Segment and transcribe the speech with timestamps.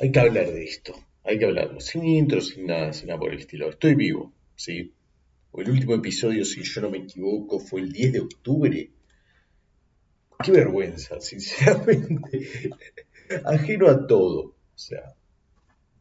[0.00, 3.32] hay que hablar de esto, hay que hablarlo, sin intro, sin nada, sin nada por
[3.32, 3.68] el estilo.
[3.68, 4.94] Estoy vivo, ¿sí?
[5.52, 8.90] El último episodio, si yo no me equivoco, fue el 10 de octubre.
[10.42, 12.70] Qué vergüenza, sinceramente.
[13.44, 14.40] Ajeno a todo.
[14.74, 15.14] O sea,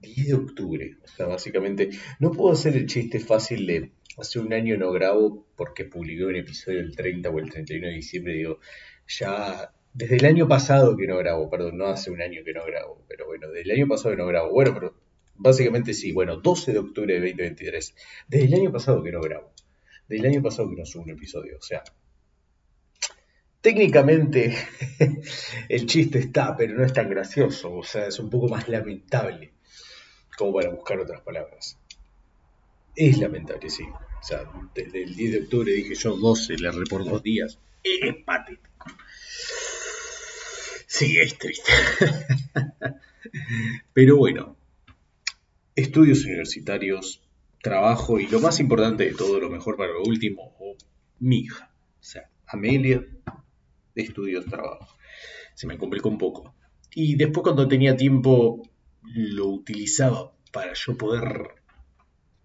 [0.02, 0.98] 10 de octubre.
[1.04, 1.90] O sea, básicamente,
[2.20, 6.36] no puedo hacer el chiste fácil de hace un año no grabo porque publiqué un
[6.36, 8.34] episodio el 30 o el 31 de diciembre.
[8.34, 8.60] Digo,
[9.08, 12.66] ya desde el año pasado que no grabo, perdón, no hace un año que no
[12.66, 14.50] grabo, pero bueno, desde el año pasado que no grabo.
[14.50, 14.96] Bueno, pero
[15.36, 17.96] básicamente sí, bueno, 12 de octubre de 2023.
[18.30, 19.52] Desde el año pasado que no grabo.
[20.08, 21.58] Desde el año pasado que no subo un episodio.
[21.58, 21.84] O sea,
[23.60, 24.56] técnicamente
[25.70, 27.76] el chiste está, pero no es tan gracioso.
[27.76, 29.52] O sea, es un poco más lamentable
[30.38, 31.78] como para buscar otras palabras.
[32.96, 33.84] Es lamentable, sí.
[33.84, 37.60] O sea, desde el 10 de octubre dije yo 12, le por dos días.
[37.84, 38.69] Es patético.
[40.90, 41.72] Sí, es triste.
[43.94, 44.58] Pero bueno,
[45.76, 47.22] estudios universitarios,
[47.62, 50.76] trabajo y lo más importante de todo, lo mejor para lo último, o
[51.20, 51.72] mi hija.
[52.00, 53.06] O sea, Amelia,
[53.94, 54.88] estudios, trabajo.
[55.54, 56.56] Se me complicó un poco.
[56.96, 58.68] Y después cuando tenía tiempo
[59.04, 61.50] lo utilizaba para yo poder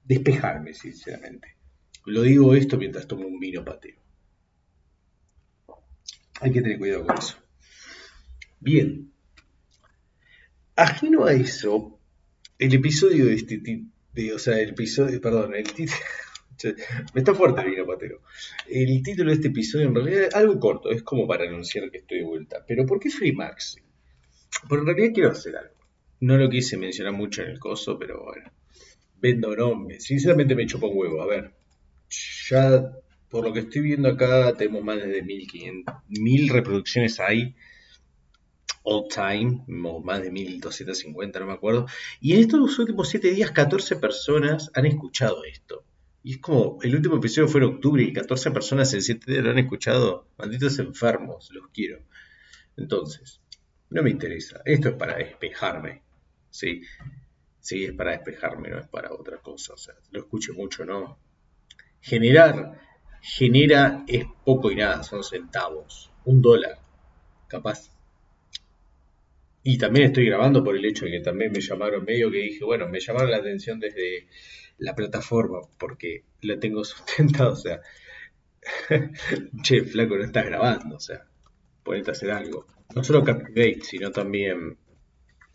[0.05, 1.56] despejarme, sinceramente.
[2.05, 3.97] Lo digo esto mientras tomo un vino pateo.
[6.42, 7.44] Hay que tener cuidado con eso.
[8.65, 9.12] Bien.
[10.75, 12.01] Ajeno a eso,
[12.59, 13.91] el episodio de este tipo,
[14.34, 15.98] o sea, el episodio, perdón, el título,
[17.15, 18.23] me está fuerte el vino pateo.
[18.67, 21.98] El título de este episodio en realidad es algo corto, es como para anunciar que
[21.98, 22.65] estoy de vuelta.
[22.67, 23.77] Pero ¿por qué Freemax?
[24.67, 25.75] Porque en realidad quiero hacer algo.
[26.20, 28.51] No lo quise mencionar mucho en el coso, pero bueno.
[29.20, 31.20] Vendo no, sinceramente me chupa un huevo.
[31.20, 31.53] A ver,
[32.48, 32.92] ya
[33.29, 37.55] por lo que estoy viendo acá tenemos más de 1500, 1000 reproducciones hay
[38.84, 41.86] all time, más de 1250, no me acuerdo.
[42.20, 45.84] Y en estos últimos 7 días 14 personas han escuchado esto.
[46.22, 49.44] Y es como, el último episodio fue en octubre y 14 personas en 7 días
[49.44, 50.28] lo han escuchado.
[50.39, 51.98] Malditos enfermos, los quiero.
[52.77, 53.40] Entonces,
[53.90, 54.62] no me interesa.
[54.64, 56.02] Esto es para despejarme.
[56.55, 56.83] ¿sí?
[57.58, 59.74] Sí, es para despejarme, no es para otra cosa.
[59.74, 61.18] O sea, lo escucho mucho, ¿no?
[62.00, 62.78] Generar,
[63.20, 66.12] genera es poco y nada, son centavos.
[66.24, 66.78] Un dólar,
[67.48, 67.93] capaz.
[69.64, 72.64] Y también estoy grabando por el hecho de que también me llamaron medio que dije,
[72.64, 74.29] bueno, me llamaron la atención desde
[74.79, 77.80] la plataforma porque la tengo sustentada, o sea,
[79.64, 81.27] che, flaco, no estás grabando, o sea,
[81.83, 82.67] ponete a hacer algo.
[82.95, 84.77] No solo Captivate, sino también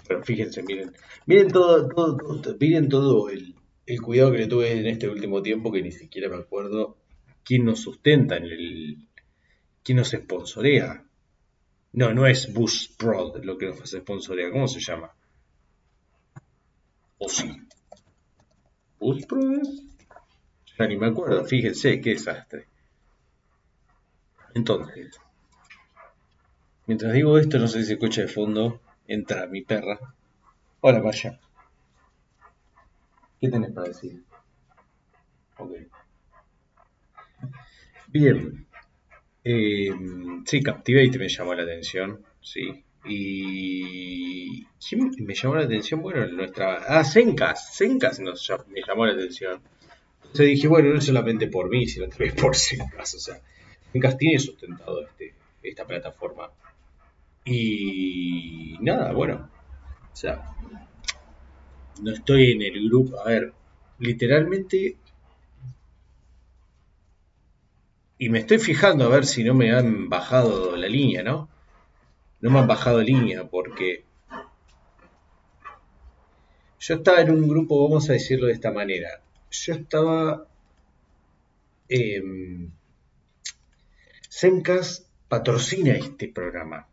[0.10, 0.92] pero fíjense, miren,
[1.28, 3.54] miren todo, todo, miren todo el,
[4.02, 6.98] cuidado que le tuve en este último tiempo que ni siquiera me acuerdo
[7.44, 9.08] quién nos sustenta en el,
[9.84, 11.06] quién nos sponsorea.
[11.94, 15.12] No, no es Bush Prod lo que nos sponsorea, ¿cómo se llama?
[17.18, 17.52] ¿O sí?
[19.00, 19.68] ¿Bush Prod
[20.78, 22.68] Ya ni me acuerdo, fíjense, qué desastre.
[24.54, 25.20] Entonces,
[26.86, 30.00] mientras digo esto, no sé si se escucha de fondo, entra mi perra.
[30.82, 31.40] Hola, Maya.
[33.40, 34.24] ¿Qué tenés para decir?
[35.58, 35.72] Ok.
[38.08, 38.69] Bien.
[39.52, 39.90] Eh,
[40.46, 42.84] sí, Captivate me llamó la atención, sí.
[43.06, 46.04] Y ¿quién me llamó la atención?
[46.04, 46.76] Bueno, nuestra...
[46.88, 47.76] Ah, Zencas.
[47.76, 49.60] Zencas nos, me llamó la atención.
[50.22, 53.16] Entonces dije, bueno, no solamente por mí, sino también por Zencas.
[53.16, 53.42] O sea,
[53.92, 55.34] Zencas tiene sustentado este,
[55.64, 56.52] esta plataforma
[57.44, 59.50] y nada, bueno,
[60.14, 60.44] o sea,
[62.04, 63.54] no estoy en el grupo, a ver,
[63.98, 64.98] literalmente,
[68.20, 71.50] y me estoy fijando a ver si no me han bajado la línea, ¿no?
[72.42, 74.04] No me han bajado línea porque
[76.80, 80.46] yo estaba en un grupo, vamos a decirlo de esta manera, yo estaba...
[81.88, 82.22] Eh,
[84.28, 86.89] Sencas patrocina este programa.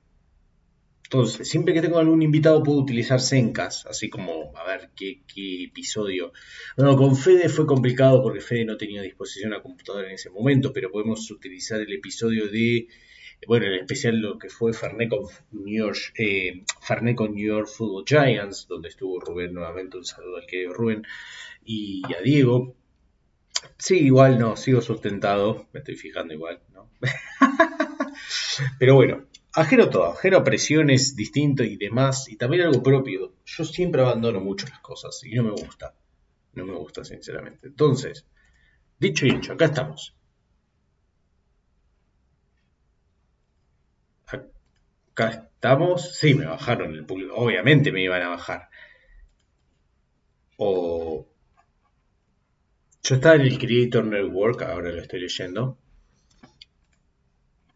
[1.07, 5.23] Entonces, siempre que tengo algún invitado puedo utilizar Zencas, así como, a ver, qué,
[5.63, 6.33] episodio.
[6.77, 10.31] Bueno, con Fede fue complicado porque Fede no tenía a disposición la computadora en ese
[10.31, 12.89] momento, pero podemos utilizar el episodio de,
[13.47, 15.11] bueno, en especial lo que fue Fernet
[15.53, 20.73] New York, eh, New York Football Giants, donde estuvo Rubén nuevamente, un saludo al querido
[20.73, 21.05] Rubén
[21.65, 22.75] y a Diego.
[23.79, 26.91] Sí, igual no, sigo sustentado, me estoy fijando igual, ¿no?
[28.81, 29.27] pero bueno,
[29.57, 33.35] ajeno todo, ajeno a presiones distintas y demás, y también algo propio.
[33.45, 35.95] Yo siempre abandono mucho las cosas y no me gusta.
[36.55, 37.69] No me gusta, sinceramente.
[37.69, 38.27] Entonces,
[38.99, 40.15] dicho y hecho, acá estamos.
[45.11, 46.19] Acá estamos.
[46.19, 47.35] Sí, me bajaron el público.
[47.37, 48.69] Obviamente me iban a bajar.
[50.59, 51.27] o
[53.03, 55.79] yo estaba en el Creator Network, ahora lo estoy leyendo.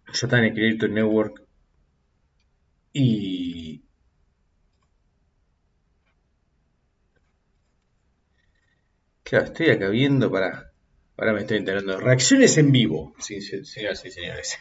[0.07, 1.50] Yo estaba en el Creator Network
[2.93, 3.83] y
[9.31, 10.73] Claro, estoy acá viendo para.
[11.17, 12.01] Ahora me estoy enterando.
[12.01, 14.59] Reacciones en vivo, sí, señoras y señores.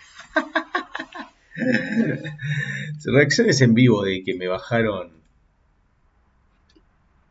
[3.04, 5.24] Reacciones en vivo de que me bajaron.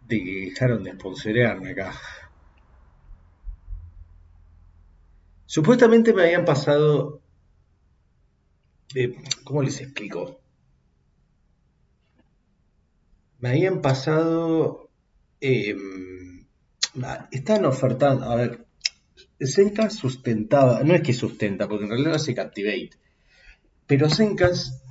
[0.08, 1.94] De que dejaron de sponsorearme acá.
[5.46, 7.22] Supuestamente me habían pasado.
[9.44, 10.40] ¿Cómo les explico?
[13.38, 14.90] Me habían pasado.
[15.40, 16.46] Em,
[17.30, 18.26] están ofertando.
[18.26, 18.66] A ver.
[19.40, 20.82] Zencast sustentaba.
[20.82, 22.90] No es que sustenta, porque en realidad hace Captivate.
[23.86, 24.82] Pero Zencast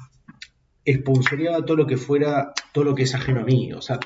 [0.86, 2.54] expulsaría todo lo que fuera.
[2.72, 3.74] Todo lo que es ajeno a mí.
[3.74, 4.00] O sea,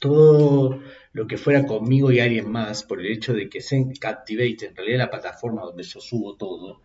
[0.00, 0.80] todo
[1.12, 4.76] lo que fuera conmigo y alguien más, por el hecho de que Zen Captivate en
[4.76, 6.82] realidad es la plataforma donde yo subo todo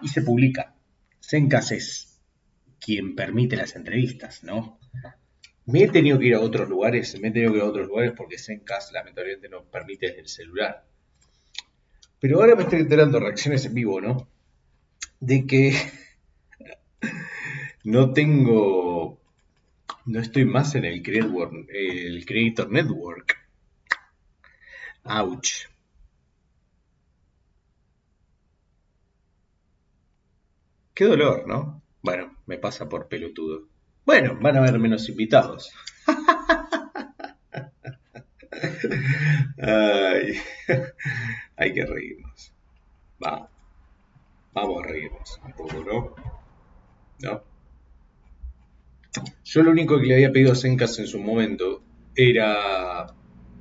[0.00, 0.74] y se publica.
[1.20, 2.20] Zencast es
[2.80, 4.78] quien permite las entrevistas, ¿no?
[5.66, 7.88] Me he tenido que ir a otros lugares, me he tenido que ir a otros
[7.88, 10.84] lugares porque Zencast lamentablemente no permite desde el celular.
[12.20, 14.28] Pero ahora me estoy enterando reacciones en vivo, ¿no?
[15.20, 15.72] De que
[17.84, 19.20] no tengo
[20.06, 23.36] no estoy más en el Creator, el Creator Network.
[25.02, 25.66] Ouch.
[30.94, 31.82] Qué dolor, ¿no?
[32.02, 33.68] Bueno, me pasa por pelotudo.
[34.06, 35.72] Bueno, van a haber menos invitados.
[39.60, 40.34] Ay,
[41.56, 42.52] hay que reírnos.
[43.22, 43.50] Va.
[44.52, 46.14] Vamos a reírnos un poco, ¿no?
[47.18, 47.42] ¿No?
[49.44, 51.82] Yo lo único que le había pedido a Zencast en su momento
[52.14, 53.12] era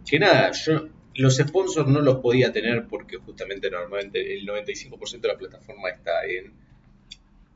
[0.06, 5.28] que nada, yo los sponsors no los podía tener porque justamente normalmente el 95% de
[5.28, 6.54] la plataforma está en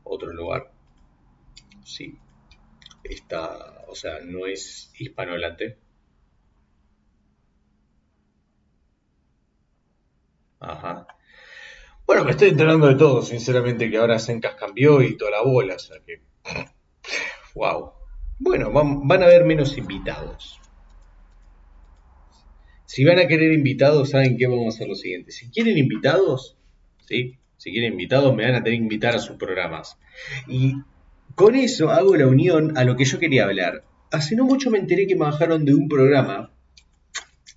[0.02, 0.72] otro lugar.
[1.84, 2.18] Sí.
[3.04, 5.78] Está, o sea, no es hispanohablante.
[10.60, 11.06] Ajá.
[12.06, 15.76] Bueno, me estoy enterando de todo, sinceramente, que ahora Zencast cambió y toda la bola,
[15.76, 16.22] o sea que
[17.54, 17.92] Wow.
[18.38, 20.58] Bueno, van, a haber menos invitados.
[22.86, 24.46] Si van a querer invitados, ¿saben qué?
[24.46, 25.30] Vamos a hacer lo siguiente.
[25.30, 26.56] Si quieren invitados,
[27.06, 27.38] ¿sí?
[27.56, 29.98] Si quieren invitados, me van a tener que invitar a sus programas.
[30.48, 30.74] Y
[31.34, 33.84] con eso hago la unión a lo que yo quería hablar.
[34.10, 36.52] Hace no mucho me enteré que me bajaron de un programa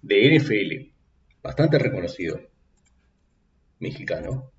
[0.01, 0.91] de NFL,
[1.41, 2.39] bastante reconocido,
[3.79, 4.51] mexicano,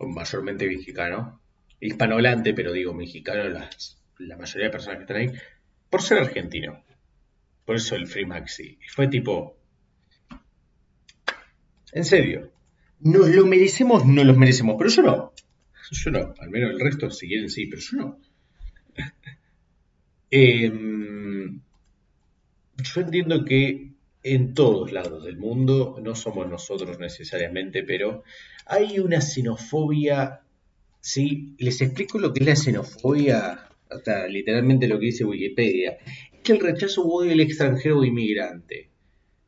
[0.00, 1.40] mayormente mexicano,
[1.80, 5.32] hispanohablante, pero digo mexicano, las la mayoría de personas que están ahí,
[5.90, 6.82] por ser argentino.
[7.64, 8.78] Por eso el Free Maxi.
[8.84, 9.56] Y fue tipo.
[11.92, 12.52] En serio.
[13.00, 15.32] Nos lo merecemos, no los merecemos, pero yo no.
[15.90, 16.34] Yo no.
[16.38, 18.18] Al menos el resto, si quieren, sí, pero yo no.
[20.34, 21.60] Em,
[22.82, 23.92] yo entiendo que
[24.22, 28.24] en todos lados del mundo, no somos nosotros necesariamente, pero
[28.64, 30.40] hay una xenofobia.
[31.00, 31.54] ¿sí?
[31.58, 35.98] Les explico lo que es la xenofobia hasta literalmente lo que dice Wikipedia,
[36.32, 38.88] es que el rechazo o odio extranjero o inmigrante,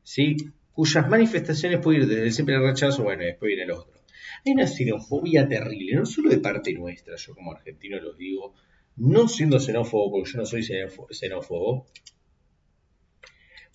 [0.03, 0.37] ¿sí?
[0.75, 4.03] cuyas manifestaciones pueden ir desde siempre el rechazo, bueno, y después viene el otro.
[4.45, 8.55] Hay una xenofobia terrible, no solo de parte nuestra, yo como argentino lo digo,
[8.97, 11.87] no siendo xenófobo, porque yo no soy xenófobo,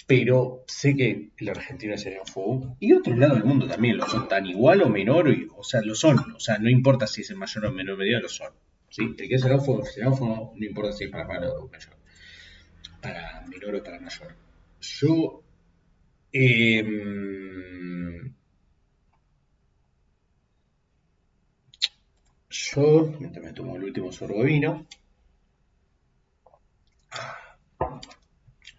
[0.08, 4.28] pero sé que el argentino es xenófobo, y otros lados del mundo también lo son,
[4.28, 7.38] tan igual o menor, o sea, lo son, o sea, no importa si es en
[7.38, 8.52] mayor o menor medida, lo son.
[8.90, 9.04] ¿sí?
[9.04, 11.96] El que es xenófobo, xenófobo, no importa si es para mayor o mayor,
[13.02, 14.36] para menor o para mayor.
[14.82, 15.44] Yo,
[16.32, 18.34] em,
[22.50, 24.88] yo, mientras me tomo el último sorbo de vino,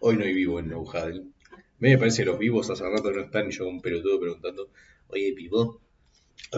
[0.00, 1.32] hoy no hay vivo en Neujadel.
[1.78, 4.70] Me parece que los vivos hace rato no están yo un pelotudo preguntando,
[5.08, 5.80] oye, vivo,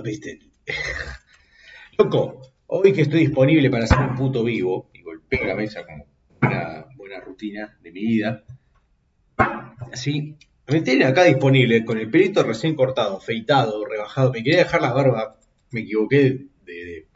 [0.02, 0.40] ¿viste?
[1.98, 6.06] Loco, Hoy que estoy disponible para hacer un puto vivo y golpeo la mesa como
[6.40, 8.44] una buena rutina de mi vida,
[9.92, 14.32] así, me tienen acá disponible con el pelito recién cortado, feitado, rebajado.
[14.32, 15.38] Me quería dejar la barba,
[15.70, 17.08] me equivoqué de,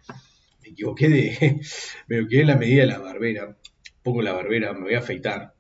[0.62, 1.60] me equivoqué de,
[2.08, 3.56] me equivoqué en la medida de la barbera.
[4.06, 5.52] Pongo la barbera, me voy a afeitar.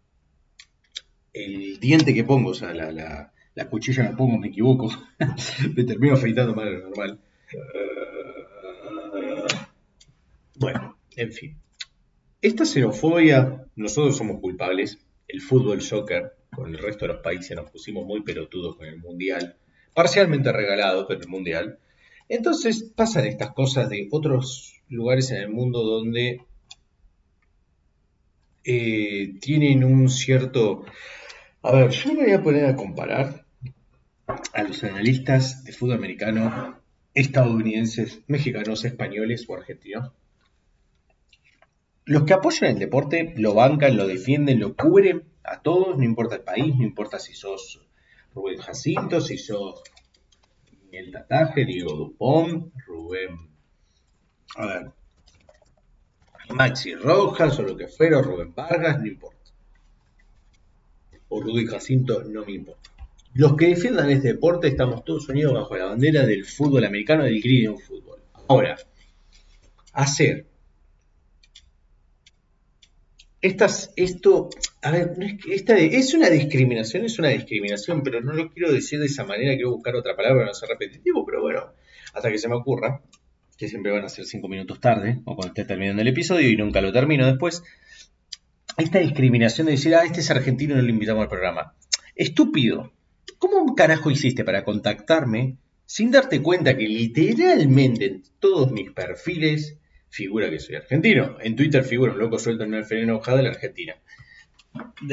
[1.32, 4.88] El diente que pongo, o sea, la, la, la cuchilla la pongo, me equivoco.
[5.76, 7.18] me termino afeitando más de lo normal.
[10.60, 11.58] Bueno, en fin.
[12.40, 17.68] Esta xenofobia, nosotros somos culpables, el fútbol, soccer, con el resto de los países nos
[17.68, 19.56] pusimos muy pelotudos con el Mundial,
[19.92, 21.80] parcialmente regalado, pero el Mundial.
[22.28, 26.45] Entonces pasan estas cosas de otros lugares en el mundo donde
[28.66, 30.84] eh, tienen un cierto...
[31.62, 33.46] A ver, yo me voy a poner a comparar
[34.26, 36.76] a los analistas de fútbol americano
[37.14, 40.12] estadounidenses, mexicanos, españoles o argentinos.
[42.04, 46.36] Los que apoyan el deporte lo bancan, lo defienden, lo cubren a todos, no importa
[46.36, 47.80] el país, no importa si sos
[48.34, 49.82] Rubén Jacinto, si sos
[50.84, 53.48] Miguel Tataje, Diego Dupont, Rubén,
[54.56, 54.92] a ver,
[56.50, 59.50] Maxi Rojas o lo que fuera, Rubén Vargas, no importa.
[61.28, 62.90] O Rubén Jacinto, no me importa.
[63.34, 67.42] Los que defiendan este deporte estamos todos unidos bajo la bandera del fútbol americano, del
[67.42, 68.20] Green Fútbol.
[68.48, 68.76] Ahora,
[69.92, 70.46] hacer
[73.42, 74.48] estas, esto,
[74.82, 75.16] a ver,
[75.50, 79.54] esta es una discriminación, es una discriminación, pero no lo quiero decir de esa manera,
[79.54, 81.72] quiero buscar otra palabra para no ser repetitivo, pero bueno,
[82.14, 83.02] hasta que se me ocurra,
[83.56, 86.56] que siempre van a ser cinco minutos tarde, o cuando esté terminando el episodio y
[86.56, 87.62] nunca lo termino después,
[88.76, 91.74] esta discriminación de decir, ah, este es argentino y no lo invitamos al programa.
[92.14, 92.92] Estúpido,
[93.38, 100.48] ¿Cómo carajo hiciste para contactarme sin darte cuenta que literalmente en todos mis perfiles figura
[100.48, 101.36] que soy argentino?
[101.40, 103.96] En Twitter figura un loco suelto en una enojada de la Argentina.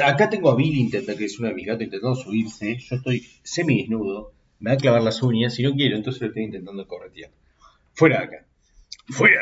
[0.04, 2.78] Acá tengo a Billy, que es una de mis gatos, intentando subirse.
[2.78, 4.34] Yo estoy semi desnudo.
[4.60, 5.56] Me va a clavar las uñas.
[5.56, 7.32] Si no quiero, entonces lo estoy intentando corretear.
[7.94, 8.46] Fuera de acá.
[9.10, 9.42] Fuera.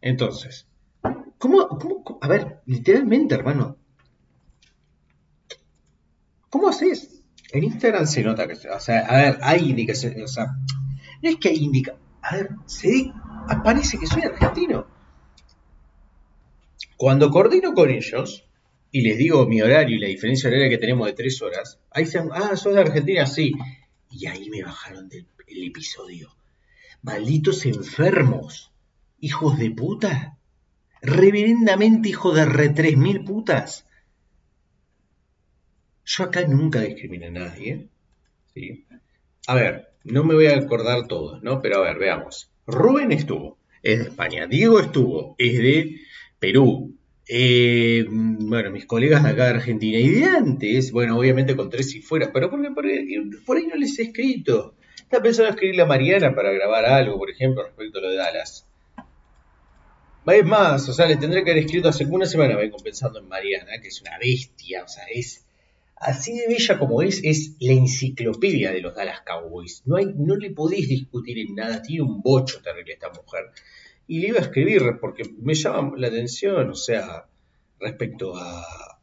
[0.00, 0.66] Entonces,
[1.38, 3.76] ¿cómo, cómo, a ver, literalmente, hermano,
[6.50, 7.22] ¿cómo haces?
[7.50, 10.46] En Instagram se nota que, o sea, a ver, hay indicaciones, o sea,
[11.22, 13.10] no es que hay indica, a ver, se
[13.48, 14.86] aparece que soy argentino.
[16.96, 18.44] Cuando coordino con ellos
[18.90, 22.06] y les digo mi horario y la diferencia horaria que tenemos de tres horas, ahí
[22.06, 23.52] se ah, sos de Argentina, sí.
[24.10, 26.30] Y ahí me bajaron del episodio.
[27.02, 28.72] Malditos enfermos,
[29.20, 30.38] hijos de puta,
[31.00, 33.86] reverendamente hijos de re tres mil putas.
[36.04, 37.88] Yo acá nunca discriminé a nadie.
[38.54, 38.84] ¿sí?
[39.46, 41.60] A ver, no me voy a acordar todos, ¿no?
[41.60, 42.50] Pero a ver, veamos.
[42.66, 44.46] Rubén estuvo, es de España.
[44.46, 46.00] Diego estuvo, es de
[46.38, 46.94] Perú.
[47.28, 51.94] Eh, bueno, mis colegas de acá de Argentina y de antes, bueno, obviamente con tres
[51.94, 52.86] y fuera, pero por, por,
[53.44, 54.74] por ahí no les he escrito.
[55.08, 58.16] Estaba pensando en escribirle a Mariana para grabar algo, por ejemplo, respecto a lo de
[58.16, 58.66] Dallas.
[60.26, 63.26] Es más, o sea, le tendré que haber escrito hace una semana, vengo pensando en
[63.26, 65.46] Mariana, que es una bestia, o sea, es
[65.96, 69.80] así de bella como es, es la enciclopedia de los Dallas Cowboys.
[69.86, 73.46] No, hay, no le podéis discutir en nada, tiene un bocho terrible esta mujer.
[74.08, 77.24] Y le iba a escribir porque me llama la atención, o sea,
[77.80, 78.98] respecto a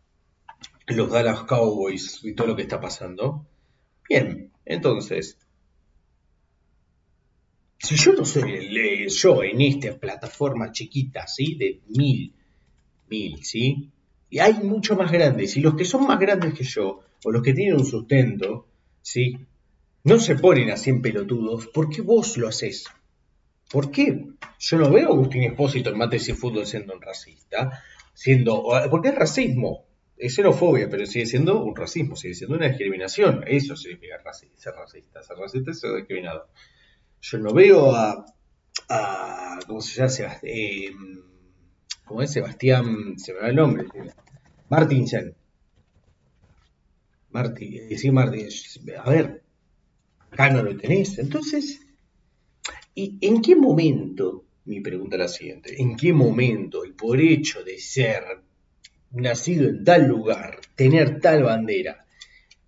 [0.85, 3.43] los Dallas Cowboys y todo lo que está pasando.
[4.07, 5.39] Bien, entonces,
[7.77, 11.55] si yo no soy el, yo en esta plataforma chiquita, ¿sí?
[11.55, 12.33] De mil,
[13.09, 13.89] mil, ¿sí?
[14.29, 15.55] Y hay mucho más grandes.
[15.57, 18.67] Y los que son más grandes que yo, o los que tienen un sustento,
[19.01, 19.37] ¿sí?
[20.03, 21.67] No se ponen así en pelotudos.
[21.67, 22.85] ¿Por qué vos lo haces?
[23.71, 24.27] ¿Por qué?
[24.59, 27.83] Yo no veo a Agustín Espósito en Mates y Fútbol siendo un racista.
[28.13, 29.85] Siendo, porque es racismo.
[30.17, 33.43] Es xenofobia, pero sigue siendo un racismo, sigue siendo una discriminación.
[33.47, 35.23] Eso significa ser racista.
[35.23, 36.47] Ser racista es ser discriminado.
[37.21, 38.25] Yo no veo a,
[38.89, 40.37] a ¿cómo se llama?
[40.43, 40.91] Eh,
[42.05, 42.31] ¿Cómo es?
[42.31, 43.87] Sebastián, se me va el nombre.
[44.69, 45.35] Martinsen.
[47.31, 48.47] Martín, eh, sí, Martín.
[49.03, 49.43] A ver,
[50.31, 51.17] acá no lo tenés.
[51.17, 51.81] Entonces,
[52.93, 57.63] ¿y en qué momento, mi pregunta es la siguiente, en qué momento el por hecho
[57.63, 58.23] de ser
[59.11, 62.05] nacido en tal lugar, tener tal bandera,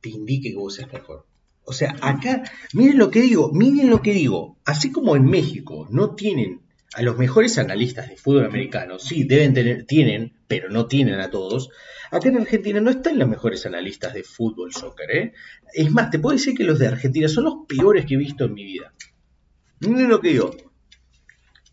[0.02, 1.26] te indique que vos seas mejor?
[1.70, 5.86] O sea, acá, miren lo que digo, miren lo que digo, así como en México
[5.90, 6.62] no tienen
[6.94, 11.30] a los mejores analistas de fútbol americano, sí, deben tener, tienen, pero no tienen a
[11.30, 11.70] todos.
[12.10, 15.34] Acá en Argentina no están los mejores analistas de fútbol, soccer, ¿eh?
[15.74, 18.46] Es más, te puedo decir que los de Argentina son los peores que he visto
[18.46, 18.94] en mi vida.
[19.82, 20.56] Miren lo que digo.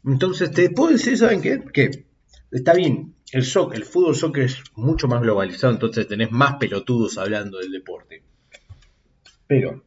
[0.04, 1.62] Entonces, te puedo decir, ¿saben qué?
[1.72, 2.06] Que
[2.50, 7.16] está bien, el, soccer, el fútbol soccer es mucho más globalizado, entonces tenés más pelotudos
[7.16, 8.24] hablando del deporte.
[9.54, 9.84] Pero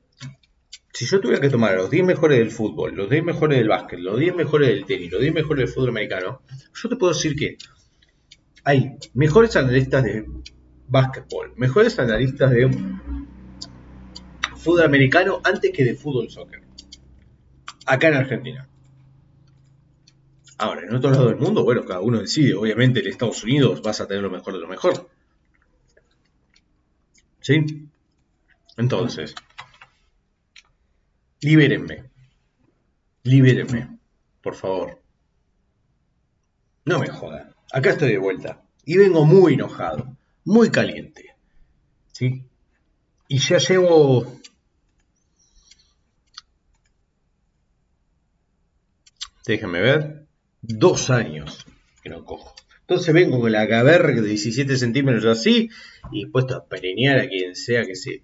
[0.94, 4.00] si yo tuviera que tomar los 10 mejores del fútbol, los 10 mejores del básquet,
[4.00, 6.42] los 10 mejores del tenis, los 10 mejores del fútbol americano,
[6.74, 7.58] yo te puedo decir que
[8.64, 10.26] hay mejores analistas de
[10.88, 12.72] básquetbol, mejores analistas de
[14.56, 16.62] fútbol americano antes que de fútbol soccer.
[17.86, 18.70] Acá en Argentina.
[20.60, 22.56] Ahora, en otro lado del mundo, bueno, cada uno decide.
[22.56, 25.10] Obviamente en Estados Unidos vas a tener lo mejor de lo mejor.
[27.42, 27.90] ¿Sí?
[28.78, 29.34] Entonces,
[31.42, 32.10] libérenme.
[33.24, 34.00] Libérenme,
[34.42, 35.02] por favor.
[36.86, 37.54] No me jodan.
[37.72, 38.64] Acá estoy de vuelta.
[38.86, 40.16] Y vengo muy enojado,
[40.46, 41.36] muy caliente.
[42.14, 42.44] ¿Sí?
[43.28, 44.40] Y ya llevo...
[49.46, 50.26] Déjenme ver.
[50.62, 51.66] Dos años
[52.02, 52.56] que no cojo.
[52.82, 55.70] Entonces vengo con la gaberra de 17 centímetros así
[56.12, 58.24] y puesto a pereñar a quien sea que se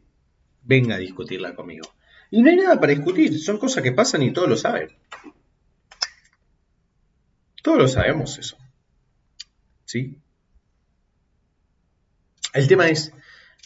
[0.64, 1.94] venga a discutirla conmigo.
[2.34, 4.90] Y no hay nada para discutir, son cosas que pasan y todos lo saben.
[7.62, 8.58] Todos lo sabemos eso.
[9.86, 10.18] ¿Sí?
[12.54, 13.14] El tema es,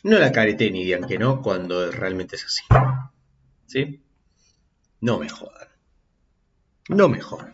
[0.04, 2.64] no la carete ni digan que no cuando realmente es así.
[3.68, 4.02] ¿Sí?
[5.00, 5.70] No me jodan.
[6.90, 7.54] No me jodan.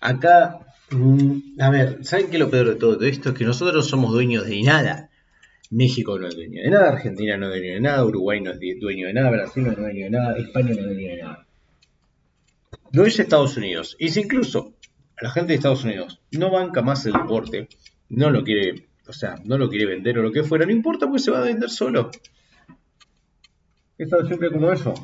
[0.00, 3.30] Acá Mm, a ver, ¿saben qué es lo peor de todo esto?
[3.30, 5.10] Es que nosotros somos dueños de nada.
[5.70, 8.60] México no es dueño de nada, Argentina no es dueño de nada, Uruguay no es
[8.80, 11.46] dueño de nada, Brasil no es dueño de nada, España no es dueño de nada.
[12.92, 13.96] Lo es Estados Unidos.
[13.98, 14.74] Y si incluso
[15.20, 17.68] la gente de Estados Unidos no banca más el deporte,
[18.08, 21.06] no lo quiere, o sea, no lo quiere vender o lo que fuera, no importa
[21.06, 22.10] porque se va a vender solo.
[23.98, 24.94] He estado siempre como eso.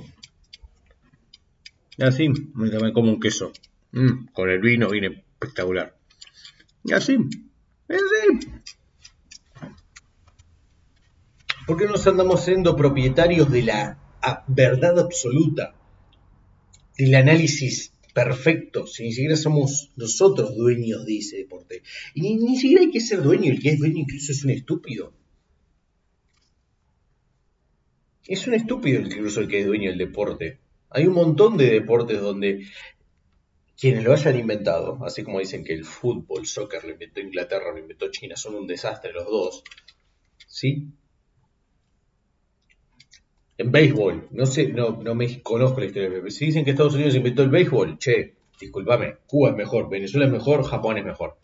[1.96, 3.52] Y así, me como un queso.
[3.92, 5.94] Mm, con el vino viene espectacular.
[6.84, 7.16] Y así,
[7.88, 8.48] es así.
[11.66, 13.98] ¿Por qué nos andamos siendo propietarios de la
[14.48, 15.74] verdad absoluta?
[16.98, 21.82] Del análisis perfecto, si ni siquiera somos nosotros dueños de ese deporte.
[22.14, 24.50] Y ni, ni, siquiera hay que ser dueño, el que es dueño incluso es un
[24.50, 25.12] estúpido.
[28.26, 30.58] Es un estúpido incluso el que es dueño del deporte.
[30.90, 32.66] Hay un montón de deportes donde
[33.78, 37.78] quienes lo hayan inventado, así como dicen que el fútbol, soccer lo inventó Inglaterra, lo
[37.78, 39.64] inventó China, son un desastre los dos,
[40.46, 40.92] ¿sí?
[43.58, 46.94] En béisbol, no sé, no, no me conozco la historia, pero si dicen que Estados
[46.94, 51.36] Unidos inventó el béisbol, che, discúlpame, Cuba es mejor, Venezuela es mejor, Japón es mejor.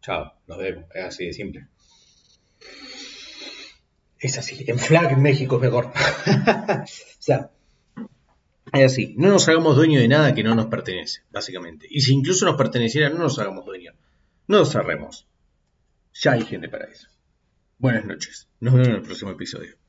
[0.00, 1.66] Chao, nos vemos, es así de simple.
[4.18, 5.86] Es así, en flag México es mejor.
[5.86, 6.84] o
[7.18, 7.50] sea,
[8.72, 11.86] es así, no nos hagamos dueños de nada que no nos pertenece, básicamente.
[11.90, 13.94] Y si incluso nos perteneciera, no nos hagamos dueños.
[14.46, 15.26] No nos cerremos.
[16.14, 17.08] Ya hay gente para eso.
[17.78, 18.48] Buenas noches.
[18.60, 19.79] Nos vemos en el próximo episodio.